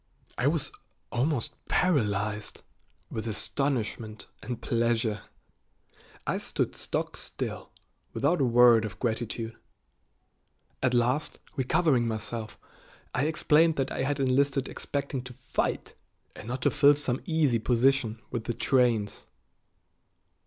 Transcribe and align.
I 0.35 0.47
was 0.47 0.71
almost 1.11 1.53
paralyzed 1.67 2.61
with 3.11 3.27
astonishment 3.27 4.25
and 4.41 4.59
pleasure. 4.59 5.21
I 6.25 6.39
stood 6.39 6.75
stock 6.75 7.15
still, 7.15 7.69
without 8.11 8.41
a 8.41 8.45
word 8.45 8.83
of 8.83 8.97
gratitude. 8.99 9.55
At 10.81 10.95
last, 10.95 11.37
recovering 11.55 12.07
myself, 12.07 12.57
I 13.13 13.25
explained 13.27 13.75
that 13.75 13.91
I 13.91 14.01
had 14.01 14.19
enlisted 14.19 14.67
expecting 14.67 15.21
to 15.21 15.33
fight, 15.33 15.93
and 16.35 16.47
not 16.47 16.63
to 16.63 16.71
fill 16.71 16.95
some 16.95 17.21
easy 17.27 17.59
position 17.59 18.23
with 18.31 18.45
the 18.45 18.55
trains. 18.55 19.27